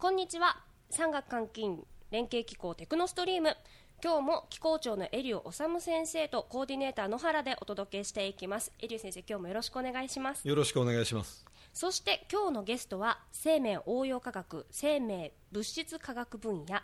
[0.00, 0.56] こんにちは。
[0.88, 3.54] 産学監禁連携機構テクノストリーム。
[4.02, 8.72] 今日も機構長のエリオ治先生とコーディネーター野原でお届けしていきます。
[8.78, 10.48] エリオ先生今日もよろしくお願いします。
[10.48, 11.44] よろしくお願いします。
[11.74, 16.80] そして今日のゲストは生命応用科学生命物質科学分野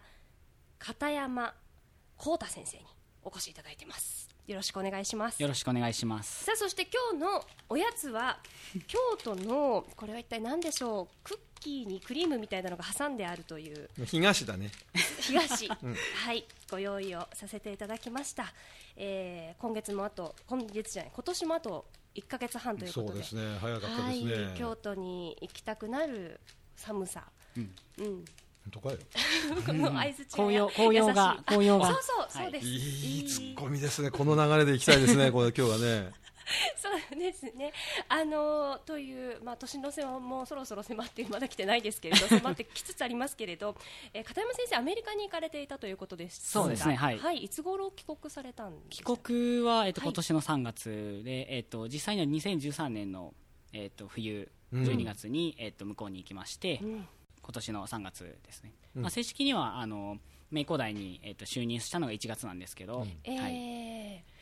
[0.78, 1.54] 片山
[2.18, 2.84] 幸太先生に
[3.24, 4.28] お越しいただいてます。
[4.46, 5.42] よろしくお願いします。
[5.42, 6.44] よろしくお願いします。
[6.44, 8.40] さあそして今日のおやつは
[8.86, 11.14] 京都のこれは一体何でしょう？
[11.24, 13.88] クッキーにクリームみたいなのが挟んであるという。
[14.04, 14.70] 東だね。
[15.20, 15.68] 東、
[16.24, 16.44] はい。
[16.70, 18.52] ご用意をさせていただきました、
[18.96, 23.08] えー今月もあと今月じゃない今年もあと1か月半ということで。
[23.08, 23.58] そうですね。
[23.60, 26.40] 早かったはいですね、京都に行きたくなる
[26.76, 27.24] 寒さ、
[27.56, 27.74] うん。
[27.96, 28.24] 本
[28.70, 28.98] 当かよ。
[30.30, 34.12] 紅葉紅葉が紅葉があそうそうそうはいです、いいツッコミですね。
[34.12, 35.32] この流れでいきたいですね。
[35.32, 36.12] これ今日はね
[36.76, 37.72] そうですね。
[38.08, 43.76] あのというまあ年の瀬はもうそろそろ迫ってまだ来てないですけれど 迫ってきつつありますけれど、
[44.12, 47.18] えー片山先生アメリカに行かれていたということですそうですねはい。
[47.18, 47.44] はい。
[47.44, 49.16] いつ頃帰国されたんです帰か。
[49.16, 50.08] 国は、えっとはい。
[50.08, 53.34] 今年の3月で、えっと実際には2013年の、
[53.72, 54.82] えっと冬うん。
[54.84, 57.08] 12月に、えっと向こうに行きまして、うん。
[57.42, 59.02] 今年の3月ですね、うん。
[59.02, 60.18] まあ、正式にはあの
[60.50, 63.52] 名工大に、えっと就任したのが1月なんですけど、えーはい、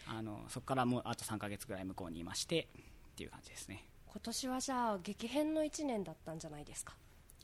[0.06, 2.69] あのそこからもうあと3か月ぐらい向こうにいまして
[3.12, 3.84] っていう感じですね。
[4.06, 6.94] 今年はじゃあ激変の一年だったんじゃないですか？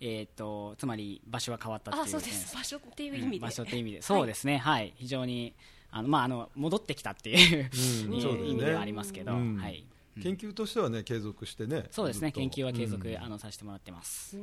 [0.00, 2.54] えっとつまり場所が変わったっていうあそうで点す。
[2.54, 3.36] 場所っていう意味で。
[3.36, 5.54] うん場所っていう意味で、そうですね、はい、非常に
[5.90, 7.70] あの、まあ、あの戻ってきたっていう、
[8.06, 8.14] うん
[8.46, 9.56] 意味ではありますけど、うん。
[9.56, 9.84] はい、
[10.22, 11.86] 研究としてはね継続してね。
[11.90, 13.16] そうですね、研究は継続、うん。
[13.22, 14.36] あのさせてもらってます。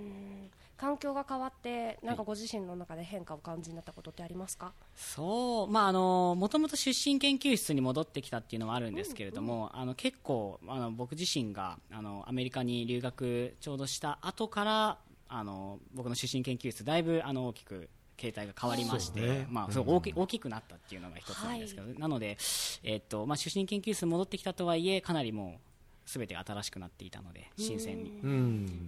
[0.79, 4.73] うん環境が変わってなんかご自身の中で変化を感じになったことってありますか？
[4.95, 19.47] そう、まあ、あの、もともと出身研究室に戻ってきたっていうのはあるんですけれども、あの、結構、あの、僕自身が、あの、アメリカに留学ちょうどした後から、あの、僕の出身研究室、だいぶ、あの、大きく、形態が変わりまして、ね。
[19.49, 22.37] まあ、そう大き大きくなったっていうのが一つなんですけど、なので、
[22.83, 25.59] えっと、まあ、出身研究室に戻ってきたとはいえ、かなりも
[26.05, 27.97] う、すべてが新しくなっていたので、新鮮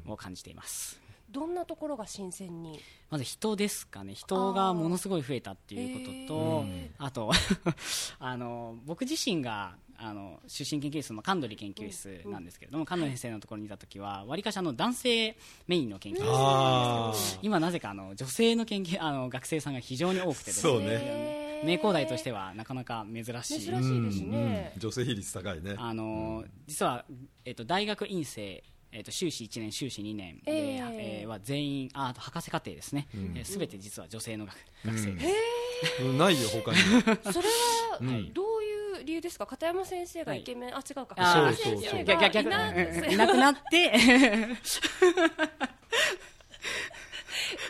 [0.08, 1.00] を感じています。
[1.32, 2.80] どんなところが新鮮に？
[3.10, 4.14] まず人ですかね。
[4.14, 7.32] 人がものすごい増えたっていうこととへあと
[8.20, 20.62] あの僕自身があの出身研究室の神取研究室なんですけれども、神取先生のところにいた時はわりかしあの男性メインの研究室あ今なぜかあの女性の研究あの学生さんが非常に多くてですね。
[20.74, 20.88] そうね。
[20.90, 23.60] へー名工大としてはなかなか珍しい。
[23.60, 24.72] 珍しいですね。
[24.76, 25.76] うん女性比率高いね。
[25.78, 27.04] あの実は、
[27.44, 33.08] えっと大学院生えっと修士1年、修士2年で、えええーは全員ああと博士課程ですね、
[33.44, 34.56] すべ、て実は女性の学
[34.86, 36.78] 学生です、うんないよ他に
[37.32, 38.32] それははい。
[38.34, 39.46] どういう理由ですか？
[39.46, 41.06] 片山先生がイケメン、あ違うか。
[41.08, 42.34] 片山先生逆逆。
[42.34, 43.12] がいなうん。
[43.14, 43.92] いなくなって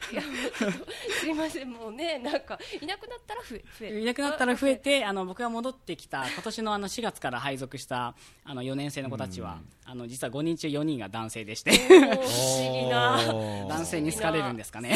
[1.19, 11.71] すいませんもうねなんかいなくなったら増え増えいなくなったら増えてあの僕が戻ってきた 今年のあの4月から配属したあの4年生の子たちは、あの実は5人中4人が男性でして。
[11.77, 13.67] 不思議な。
[13.67, 14.95] 男性に好かれるんですかね。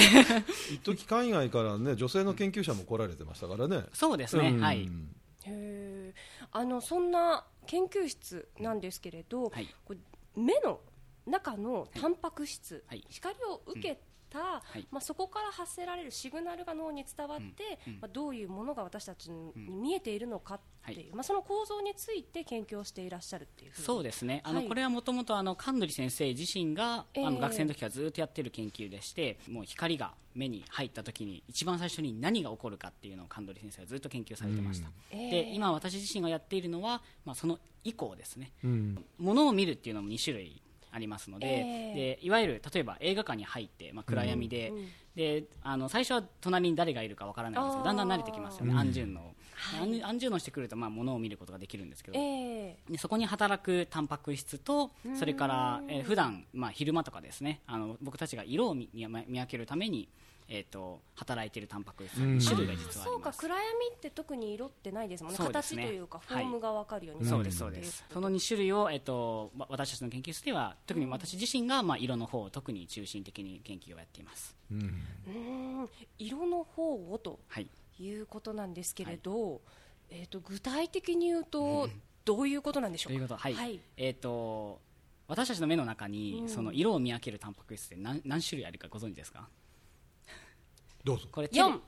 [0.71, 3.83] 一時海外からね女性の研究者も来られてましたからね。
[3.93, 4.61] そうですね、うん。
[4.61, 4.89] はい。
[5.45, 6.47] へー。
[6.51, 9.67] あのそんな研究室なんですけれど、はい。
[10.35, 10.79] 目の
[11.25, 13.03] 中のタンパク質、はい。
[13.09, 13.99] 光を受け
[14.33, 14.87] た、い。
[14.91, 21.09] まあ、そこから発せられるシグナルが脳に伝わって、まあ、どういうものが私たちに見えているのかっていう、はい。
[21.13, 24.41] まあ、その構造について研究をしていらっしゃるっていうそうですね。
[24.43, 24.67] あの、はい。
[24.67, 27.25] これはもともとあの神取先生自身が、ええ。
[27.25, 35.29] あの学生の時からずっとやってる研究でしてもう光が目に入った時に一番最初に何が起こるかっていうのを神取先生はずっと研究されてました、ええ。
[35.29, 38.51] で今私自身がやっているのは、まあ、その以降ですね。
[38.63, 39.05] うん。
[39.19, 40.61] ものを見るっていうのも2種類
[40.93, 42.17] ありますので,、ええ。
[42.19, 44.71] でいわゆる例えば映画館に入って、まあ、暗闇で,、
[45.15, 49.33] であの最初は隣に誰がいるかわからないんですけどだんだん慣れてきますよね、安順の、
[49.79, 60.09] 安安順のしてくると、まあ、ものを見ることができるんですけど、えでそこに働くタンパク質とそれから、えー普段まあ昼間とかですねあの僕たちが色を見見見分けるために、
[60.49, 62.17] えー、と働いているタンパク質。
[62.17, 63.33] の種類が実はあそうか。
[63.33, 63.63] 暗闇
[63.95, 65.39] って特に色ってないですもんね。
[65.39, 65.45] ね。
[65.45, 68.03] 形というかフォームが分かるようにそうですそうです。
[68.11, 74.79] その2種類を、えっと、わ私たちの研究室では特に私自身が、まあ、色の方を特に中心的に研究をやっています、うん。
[74.79, 74.81] う
[75.85, 77.67] ん色の方をとはい、
[77.99, 79.61] いうことなんですけれど、
[80.09, 81.89] えー、と具体的に言うと、
[82.25, 83.17] どういうことなんでしょうか？
[83.17, 83.37] ということ。
[83.39, 83.79] はい、はい。
[83.97, 84.79] えっ、と
[85.27, 89.47] 私たちの目の中に、その色を見分けるタンパク質って何何種類あるかご存知ですか？
[91.03, 91.27] どうぞ。
[91.31, 91.81] これテレ四。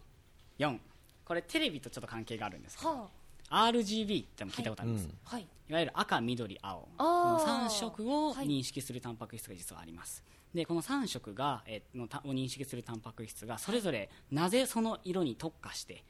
[0.60, 0.78] 4
[1.26, 2.90] これテレビとちょっと関係があるんですけど。
[2.90, 3.08] は
[3.50, 5.48] RGB ってのも聞いたことあります、うんはい。
[5.70, 6.80] いわゆる赤、緑、青。
[6.80, 10.24] こあのー3色をはい認識するタンパク質が実はあります、
[10.54, 16.04] でこの3色が、えーのたを認識するタンパク質がそれぞれなぜその色に特化して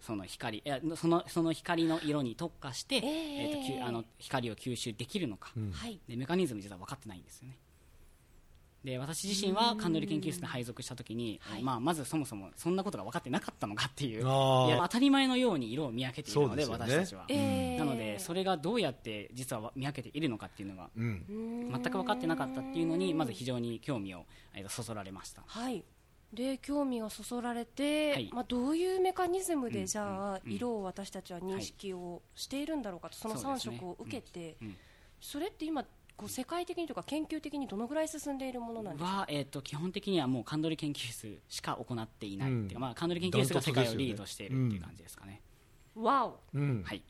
[0.00, 3.02] その光いやそのその光の色に特化して、えー。
[3.02, 5.98] えーときゅあの光を吸収できるのか、はい。
[6.08, 7.58] でメカニズム実は分かってないんですよね
[8.84, 11.62] で私自身はカンドリ研究室に配属したときに、はい。
[11.62, 16.70] まあ、まずそもそもそんなことが分かってなかったのかっていう当たり前のように色を見分けているのでね。
[16.70, 17.78] 私たちは、えー。
[17.78, 21.70] なのでそれがどうやって実は見分けているのかっていうのがうん。
[21.72, 25.42] 全く分かってなかったっていうのにまず非常に興味を、えそそられました。
[25.46, 25.84] はい。
[26.32, 28.30] で興味がそそられて、はい。
[28.32, 29.86] まあ、どういうメカニズムで、うん。
[29.86, 30.52] じゃあ、うん。
[30.52, 33.76] 色を私たちは認識をしているんだろうかと、その3そうですね。
[33.76, 34.68] 色を受けて、うん。
[34.68, 34.76] うん。
[35.20, 35.84] それって今
[36.18, 39.16] こう世界的にとか研究的にどのぐらい進んでいるものなんですか？
[39.18, 42.80] は、えー、と基本的にはもうカンドリ研究室しか行っていないっていうか、うん。
[42.82, 45.40] まあ、カンドリ研究室が世界をリードしているっていう感じですかね、
[45.94, 46.40] わお。
[46.54, 47.02] うんはい。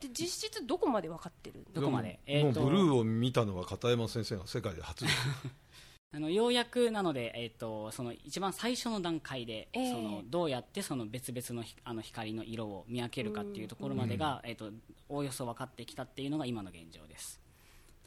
[0.00, 2.08] で実質どこまで分かってるどこまで？
[2.08, 5.16] もえーとうブルーを見たのは片山先生が世界で初です。
[6.12, 14.72] あのようやくなので、えー、とその一番最初の段階で、ええそのどうやってその別々のひあの光の色を見分けるかっていうところまでが、えー、と
[15.08, 17.40] おおよそ分かってきたっていうのが今の現状です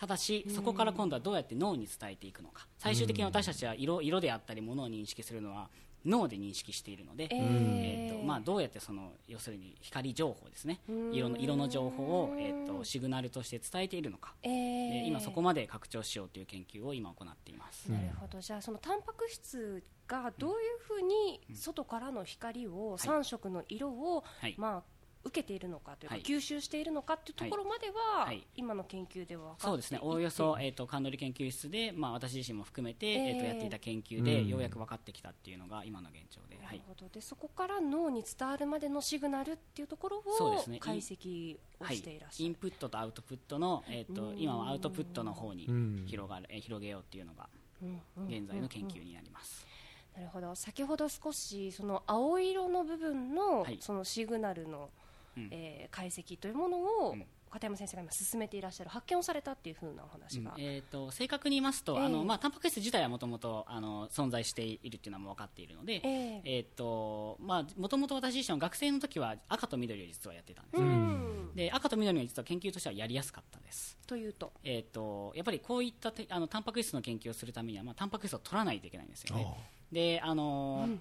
[0.04, 2.68] ただしそこから今度はどうやって脳に伝えていくのか。
[2.78, 5.70] 最終的に私たちは色色であったりものを認識するのは
[6.06, 10.82] 脳で認識しているので、ええーーとまあ、どうやってその要するに光情報ですね。
[11.14, 14.90] 色の色の情報を、えー、とシグナルとして伝えているのか、えー。
[15.04, 18.42] で今そこまで拡張しようという研究を今行っています、なるほど。
[18.42, 24.56] じゃあそのタンパク質がどういうふうに外からの光を3色の色を、はい。
[24.58, 24.93] まあ
[25.26, 26.24] 受けているのかというか、はい。
[26.24, 28.46] 吸収しているのかというところまでは、はい。
[28.56, 29.68] 今の研究では分かっていて。
[29.68, 30.00] そうですね。
[30.02, 33.28] おおよそ、えー、とカンドリ研究室で、まあ、私自身も含めて、えー。
[33.28, 34.48] えーとやっていた研究で、うん。
[34.48, 37.08] ようやく分かってきたっていうのが今の現状で、はなるい、ほど。
[37.08, 40.80] でそこから脳に伝わるまでのシグナルっていうところをそうですね。
[40.80, 46.04] 解析をはいしていらっしゃる、インプットとアウトプットの、えー、と今はアウトプットの方にうん。
[46.08, 47.48] 広がる、えー広げようっていうのが
[48.28, 49.66] 現在の研究になります、
[50.16, 50.54] なるほど。
[50.56, 53.78] 先ほど少しその青色の部分のはい。
[53.82, 55.03] そのシグナルの、うん
[55.38, 57.26] えー解析というものを、うん。
[57.54, 70.82] 片山先生が今進めていらっしゃる発見をされたっていうふうなお話が、えー、と正確に言いますと、ええあのまあ、タンパク質自体はもともとあの存在しているっていうのはもう分かっているので、えええーとまあ、もともと私自身は学生の時は赤と緑を実はやってたんです。
[70.82, 71.52] うよ、ん。
[71.56, 74.00] で赤と緑は実は研究としてはやりやすかったです。
[74.08, 74.52] というと？
[74.64, 79.46] えー、とやっぱりこういったてあのタンパク質の研究をするためには、まあ、タンパク質を取らないといけないんですよね。
[79.92, 80.98] であのー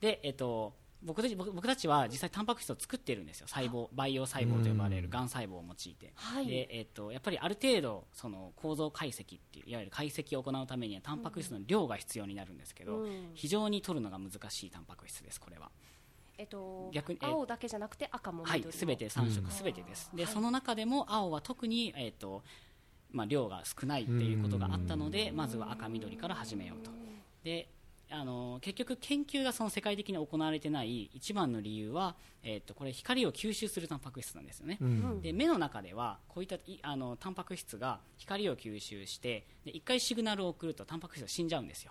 [0.00, 0.72] でえっ、と
[1.06, 3.46] 僕たち僕僕たちは実際タンパク質を作っているんですよ。
[3.46, 6.46] 細胞培養細胞と呼ばれるがん細胞を用いて、はい。
[6.46, 13.30] でえっとやっぱりある程度その構造解析っていういわゆる解析を行うためにはタンパク質の量が必要になるんですけど、うん。
[13.34, 15.70] 非常に取るのが難しいタンパク質ですこれは。
[16.38, 22.42] えっと逆にえ青だけじゃなくて赤もはい緑、もすべて3色すべてです、でその中でも青は特に、えーと
[23.10, 26.90] まあ、量が少ないっていうことがあったのでまずは赤緑から始めようと。
[27.42, 27.68] で
[28.10, 35.20] あの結局研究がその世界的に行われてない一番の理由は、えー、とこれ光を吸収するタンパク質なんですよね、うん。
[35.20, 41.90] で目の中ではこういったいあのタンパク質が光を吸収してで1回シグナルを送るとタンパク質が死んじゃうんですよ。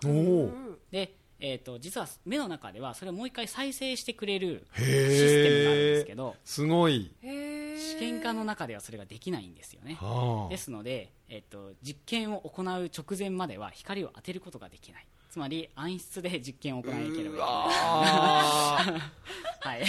[0.90, 7.12] で、えー、と実は目の中ではそれをもう1回再生してくれるシへステムがあるんですけえどすごい。
[7.22, 9.98] 試験管の中ではそれができないんですよね。
[10.00, 10.48] はあ。
[10.48, 17.38] ですので、えっと、実験を行う直前までは光を当てることができないつまり暗室で実験を行わなければいけない。
[17.42, 18.78] あ
[19.60, 19.82] はい、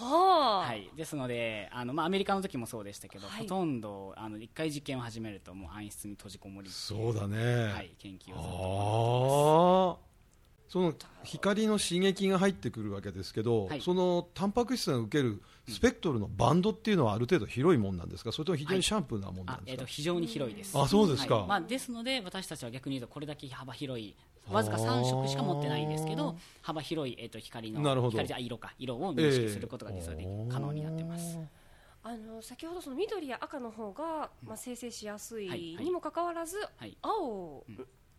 [0.00, 3.42] はい、ですのであの、まあ、アメリカの時もそうでしたけど、はい。
[3.42, 10.13] ほとんどあの1回実験を始めるともう暗室に閉じこもりそうだね、はい、研究をずっとああ
[10.68, 13.80] その光の刺激が入ってくるわけですけど、はい。
[13.80, 18.32] そのタンパク質が受けるスペクトルのバンドっていうのはある程度広いもんなんですか？
[18.32, 20.76] それとも非常にシャンプーなもんなあえっんですか、と非常に広いです。
[20.76, 21.36] あそうですか。
[21.36, 21.48] はい。
[21.48, 24.14] まあ、ですので私たちは逆に言うとこれだけ幅広い
[24.50, 28.10] わずか3色しか持ってないんですけど幅広い、えっと光のなるほど。
[28.12, 28.74] 光じゃあ色か。
[28.78, 31.38] 色を認識することが実はでき、可能になってます。
[32.02, 35.46] あの先ほどその緑や赤の方が、まあ、生成しやすはい。
[35.48, 35.72] はい。
[35.72, 36.98] いにもかかわらず、はい。
[37.00, 37.64] 青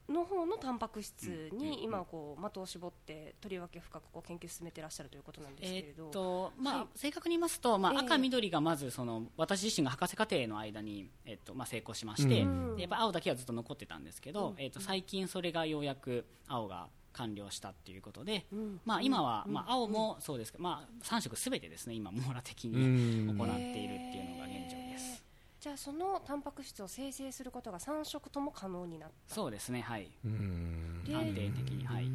[0.10, 6.88] の方のタンパク質うんに今こう的を絞ってとりわけ深くこう研究進めてらっしゃるということなんですけれど、えーっとまあはい。
[6.96, 8.00] 正確に言いますと、まあええ。
[8.00, 12.46] 赤、緑がまずその私自身が博士課程の間に、えっとまあ、成功しまして、や
[12.86, 23.38] っぱ青だけはずっと残ってたんですけど、えっと最近それがようやく青が完了したっていうことで、んまあ、今は、まあ、青もそうですけど、まあ、3色すべてですね今網羅的にうん。
[23.38, 25.25] 行っているっていうのが現状です。
[25.66, 29.34] じゃあそのタンパク質を生成することが3色とも可能になった。
[29.34, 30.12] そうですねはい。
[30.24, 31.04] うん。
[31.04, 32.06] で安定的にはい。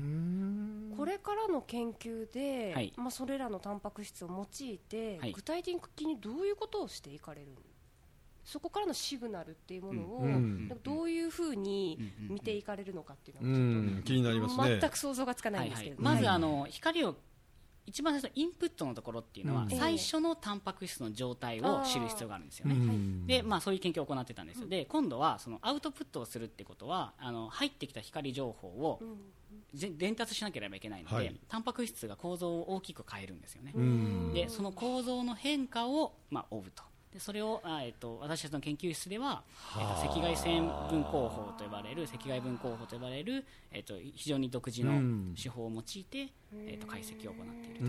[0.96, 2.92] ここれからの研究で、はい。
[2.96, 5.32] まあ、それらのタンパク質を用いて、はい。
[5.32, 7.48] 具体的にどういうことをしていかれる
[8.44, 14.02] そこからのシグナルっていうものを、どういうふうに見ていかれるのかっていううのはちょっと、ん。
[14.04, 14.78] 気になりますね。
[14.80, 16.02] 全く想像がつかないんですけれど。
[16.02, 16.24] も、はいはい。
[16.24, 16.36] まず、はい。
[16.36, 17.16] あの光を
[17.86, 19.70] 一番最初のインプットのところっていうのは、うん。
[19.70, 22.74] 最初のタンパク質の状態を知る必要があるんですよね。
[22.74, 29.00] うんでまあ、そういう研究を行ってたんですよ、で今度はそのアウトプットをするってことはあの入ってきた光情報を
[29.74, 31.36] ぜ伝達しなければいけないので、はい。
[31.48, 34.32] タンパク質が構造を大きく変えるんですよね、うん。
[34.32, 39.42] でその構造の変化を、まあ、追うとでそれをあ、えっと、私たちの研究室では、
[39.76, 45.34] えっと、赤外線分光法と呼ばれる赤外分光法と呼ばれる、えっと、非常に独自のうん。
[45.40, 47.86] 手法を用いて、えっと、解析を行っていると、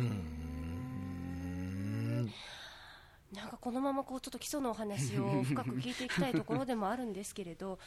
[3.35, 7.79] なんかこのままこうちょっと基礎のお話を深く聞いていきたいところでもあるんですけれど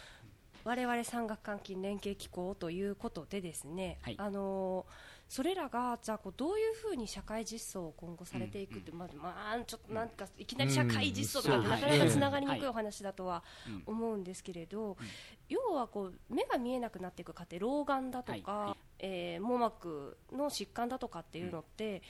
[0.65, 4.15] 我々産学関係連携機構ということでですね、はい。
[4.19, 4.87] あの
[5.29, 13.83] それらがじゃあこうどういうふうに社会実装を今後されていくって、まあまあ、ちょっとなんかいきなり社会実装とかなかなかつながりにくはいいお話だとはうん。
[13.87, 14.97] 思うんですけれど、
[15.49, 18.69] 要はこう目が見えなくなっていく過程老眼だとか、はい。
[18.69, 22.03] はいえー網膜の疾患だとかっていうのって、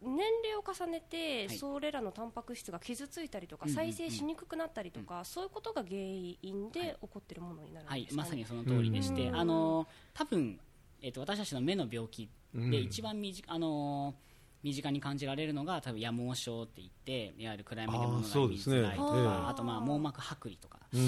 [0.00, 0.12] 年
[0.44, 1.56] 齢を重ねて、はい。
[1.56, 3.86] それらのタンパク質が傷ついたりとか、うんうんうん。
[3.86, 8.24] 再生しにくくなったりとか、そういうことが原因で起こっているものになるんはいですか、ね。
[8.24, 9.36] まさにその通りでして、うん。
[9.36, 10.60] あの多分、
[11.02, 12.70] えっと、私たちの目の病気うん。
[12.70, 14.14] で一番身近,、あの
[14.62, 20.98] 身近に感じられるのが多分夜盲症って言っていわゆる暗闇で物が見づらいとかええあとまあ網膜剥離とか、そ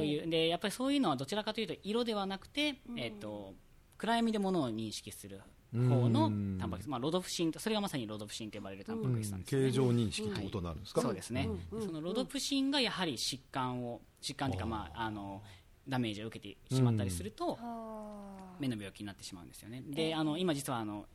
[0.00, 3.54] ういうでやっぱりそういうのはどちらかというと色ではなくて、えっと
[3.98, 5.40] 暗闇で物を認識する
[5.72, 6.58] 方のうん。
[6.58, 11.78] タンパク質、まあ、ロドプシンとそれがまさにロドプシンと呼ばれるタンパク質なんですね、形状認識ってことになるんですか、そうですね、うん。
[11.80, 11.86] うん。
[11.86, 15.42] そのロドプシンがやはり疾患を疾患というか、まあ、あの
[15.88, 19.82] ダメージを受けてしまったりすると、あ目の病気になってしまうんですよね。
[19.86, 21.06] で、あの今実はあの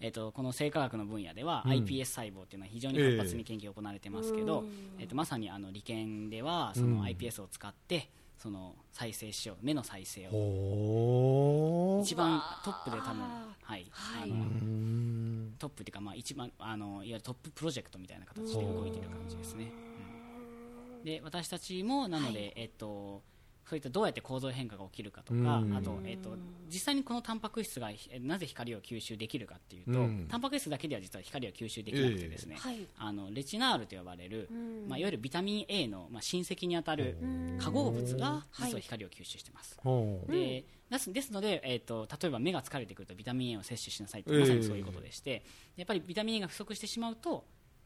[0.00, 1.72] えっとこの生化学の分野では、うん。
[1.72, 4.64] iPS 細胞っていうのは非常に活発に研究が行われてますけど、
[4.98, 6.96] えっとまさにあの理研ではそうん。
[6.98, 12.00] の iPS を使ってその再生しよう目の再生を。
[12.02, 14.22] 一番トップで多分あはい、はい。
[14.22, 15.54] あのうん。
[15.58, 19.72] トップっていうかまあ一番あのいわゆるトッププロジェクトみたいな形で動いている感じですね。
[20.98, 21.04] うん。
[21.04, 23.22] で私たちもなので、えっと
[23.68, 25.76] そういったどうやって構造変化が起きるかとか、うん。
[25.76, 26.36] あと、えっと
[26.70, 30.26] 実際にこのタンパク質がえなぜ光を吸収できるかっていうと、うん。
[30.28, 32.68] タンパク質だけでは実は光を吸収できなくてですね、ええ。
[32.68, 32.86] はい。
[32.98, 34.88] あのレチナールと呼ばれる、うん。
[34.88, 37.16] まあ、いわゆるビタミン A の、まあ、親戚にあたる
[37.60, 39.78] 化合物が実は光を吸収してます。
[39.82, 40.32] ほう。
[40.32, 44.40] でですですので、えー、と例えば目が疲れてくるとビタミン A を摂取しなさいってええ。
[44.40, 45.44] まさにそういうことでして、
[45.76, 47.44] やっぱりビタミン A が不足してしまうと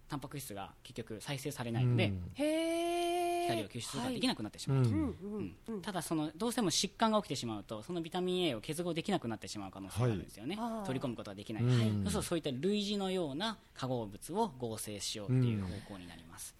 [0.09, 2.33] タンパク質が結局再生されないので、うん。
[2.37, 3.12] ーへえ
[3.43, 4.83] 光を吸収することができなくなってしまう。
[4.85, 5.57] と、うんうんうん。
[5.69, 5.83] うん。
[5.83, 12.05] ただそのどうしても疾患が起きてしまうとそのビタミン A を結合できなくなってしまう可能性があるんですよね、はい取り込むことができない、うん。
[12.05, 16.55] そうするとそういった類似のような化合物を合成しようっていう方向になります、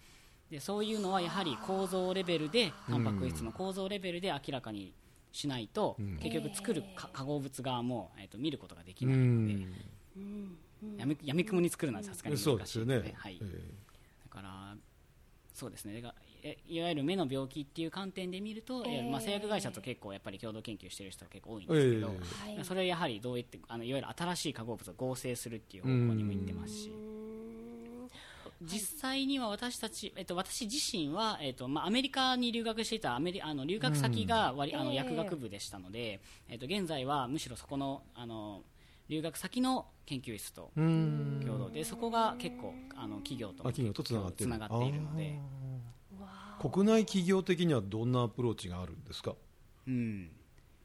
[0.51, 4.93] でそういうのはやはり構造レベルでタンパク質の構造レベルで明らかに
[5.33, 6.19] しないと、ん。
[6.19, 10.59] 結局作るか化合物側も、えー、と見ることができうないので、ん。
[10.99, 13.45] やみやみくもに作るのはさすがにそう難しいのでですよね、はい、え
[14.29, 14.77] だから
[15.55, 16.03] そうですね
[16.69, 22.15] いわゆる目の病気っていう観点で見ると、ええーまあ、製薬会社と結構やっぱり共同研究してる人が結構多いんですけど、
[22.47, 22.65] えはい。
[22.65, 26.93] それはやはりどういってあのいわゆる新しい化合物を合成するっていう方向にも行ってますし、
[28.63, 38.63] 実際には私たち、えっと、私自身は、えっとまあ、アメリカに留学していたアメリあの留学先が割、あのええ薬学部でしたので、えっと、現在はむしろそこのあの
[39.09, 41.43] 留学先の研究室とうん。
[41.45, 45.62] 共同でそこが結構あの企業とつながっているので。
[46.71, 49.35] 国内企業的にはどんなアプローチがあるんですか？
[49.89, 50.31] うん、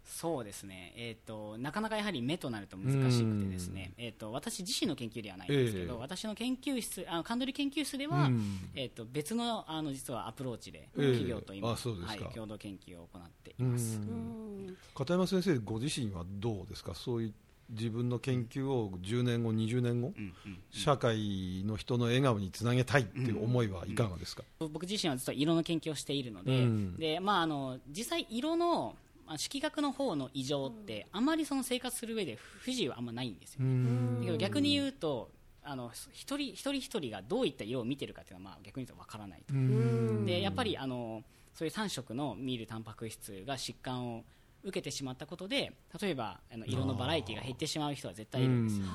[0.03, 6.00] そうですね、えーと、なかなかやはり目となると難しくてですね、えー、と私自身の研究ではないんですけど、ええ。
[6.00, 8.69] 私の研究室あのカンドリ研究室では、うん。
[8.74, 11.12] えー、と別のあの実はアプローチでええ。
[11.12, 12.25] 企業と今、あそうですか。
[12.25, 14.00] はい、共同研究を行ってういます。
[14.00, 14.77] ん。
[14.96, 16.96] 片山先生ご自身はどうですか？
[16.96, 17.34] そういう
[17.70, 26.98] 自分の研究を10年後20年後、うんうん社会の人の笑顔につなげたいっていう思いはいかがですか、僕自身は実は色の研究をしているので,、うん。
[26.98, 28.96] でまあ、あの実際色の
[29.26, 34.20] まあ色学の方の異常ってあまりその生活する上で不自由はあんまないんですよ、うん。
[34.20, 35.30] だけど逆に言うと
[35.64, 40.26] あの一人一人一人がどういった色を見てるかっていうのはまあ逆に言うとわからないと、うん。
[40.26, 44.24] でやっぱりあのそういう3色の見るタンパク質が疾患を
[44.64, 48.86] 受けてしまったことで例えばあの色のバラエティが減ってしまう人は絶対いるんですよ。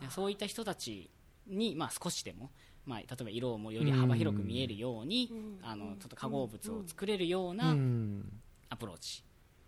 [0.00, 1.10] でそういった人たち
[1.46, 2.50] に、まあ、少しでも、
[2.86, 5.30] まあ、例えば色をもより幅広く見えるように、
[5.62, 8.40] あのちょっと化合物を作れるよううなんうん。
[8.70, 9.22] アプローチ。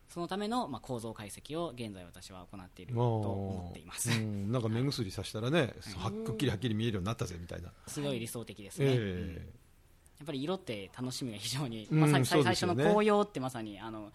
[0.09, 8.95] そのための、まあ、構造解析を現在私は行っていると思っています、うん、なんか目薬さしたらね、 はっきりはっきり見えるようになったぜみたいな、すごい理想的ですね、ええ。
[8.95, 9.35] うん。
[10.19, 14.12] やっぱり色って楽しみが非常に、うんまあ、最初の紅葉ってまさにあの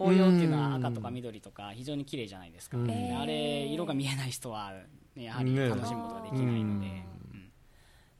[0.00, 2.86] 紅葉っていうのは赤とか緑とか非常に綺麗じゃないですか、うん。
[2.86, 4.72] であれ色が見えない人は、
[5.14, 5.68] ね、やはりね。
[5.68, 6.64] 楽しむことができないので、うん。
[6.64, 7.50] うん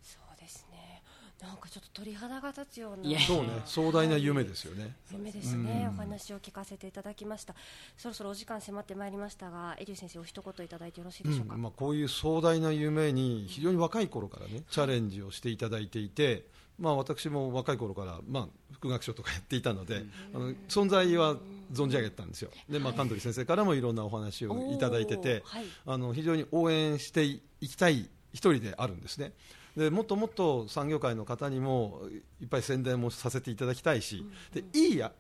[0.03, 1.03] そうですね。
[1.41, 4.95] なんかちょっと鳥肌が立つようないやそうね、壮大な夢ですよね。
[5.11, 5.95] 夢ですね、うん。
[5.95, 7.55] お話を聞かせていただきました。
[7.97, 11.63] そろそろお時間迫ってまいりましたがエリュー先生お一言いただいてよろしいでしょうか、うん。
[11.63, 16.45] まあ、こういう壮大な夢に非常に若い頃からねチャレンジをしていただいていて、
[16.79, 21.37] まあ、私も若い頃から、まあ、副学長とかやっていたので、あの存在は
[21.73, 22.51] 存じ上げてたんですよ。
[22.69, 25.65] で、まあ、神取先生からもいろんなお話をいただいててはい。
[25.87, 29.33] あの非常に応援していきたい一人であるんですね。
[29.77, 32.03] でもっともっと産業界の方にも
[32.41, 35.13] いっぱい宣伝もさせていただきたいし、でいいや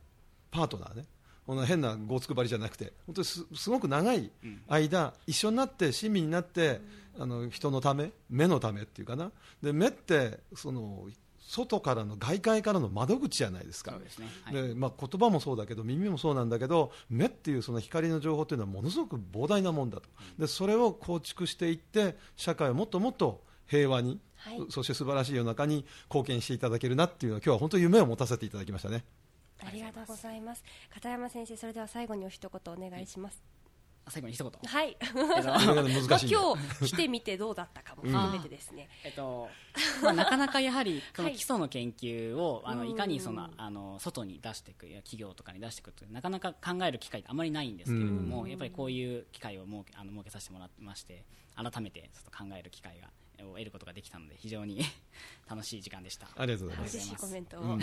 [0.50, 1.04] パートナーね
[1.46, 4.30] この変なごつくばりじゃなくて本当にすすごく長い
[4.68, 6.80] 間、一緒になって親身になって、
[7.18, 9.30] あの人のため目のためっていうかな。
[9.62, 11.08] で目ってその
[11.40, 13.92] 外からの外界からの窓口じゃないですか。
[13.92, 14.54] そうですね、はい。
[14.54, 20.08] でまあ、言葉もそうだけど耳もそうなんだけど目っていうその光の情報というのはものすごく膨大なもんだと。
[20.38, 24.66] でそれを構築していって社会をもっともっと平和に、はい。
[24.70, 29.04] そして素晴らしい世の中に貢献していただけるなっていうのは今日は本当に夢を持たせていただきましたね。
[29.62, 30.64] ありがとうございます。
[30.88, 33.42] 片山先生それでは最後にお一言お願いします、
[34.08, 34.52] 最後に一言。
[34.64, 34.96] はい。
[35.00, 38.02] えっと今日来てみてどうだったかも。
[38.02, 39.48] 含めてですね、えっと
[40.02, 53.08] まあ、なかなかやはりこのはい基礎の研究を、あのうんいかにそのあの外に出していく企業とかに出していくというなかなか考える機会ってあまりないんですけれども、やっぱりこういう機会を設けあの設けさせてもらってまして改めてちょっと考える機会が
[53.42, 54.82] を得ることができたので非常に
[55.48, 56.28] 楽しい時間でした。
[56.36, 56.96] ありがとうございます。
[56.96, 57.80] 嬉しいコメントを、はい、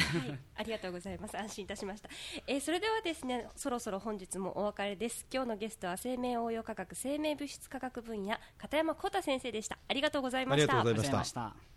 [0.56, 1.38] ありがとうございます。
[1.38, 2.10] 安心いたしました、
[2.46, 5.26] えーそれではですねそろそろ本日もお別れです。
[5.32, 9.78] 今日のゲストは生命応用科学生命物質科学分野片山浩太先生でした。
[9.88, 10.80] ありがとうございました。
[10.80, 11.77] ありがとうございました